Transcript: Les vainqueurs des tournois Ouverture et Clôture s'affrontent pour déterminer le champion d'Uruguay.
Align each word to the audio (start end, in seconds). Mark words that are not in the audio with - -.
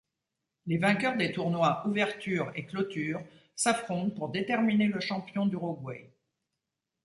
Les 0.65 0.79
vainqueurs 0.79 1.15
des 1.15 1.31
tournois 1.31 1.87
Ouverture 1.87 2.51
et 2.55 2.65
Clôture 2.65 3.21
s'affrontent 3.55 4.09
pour 4.15 4.29
déterminer 4.29 4.87
le 4.87 4.99
champion 4.99 5.45
d'Uruguay. 5.45 6.11